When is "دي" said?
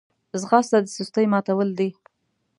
1.79-1.89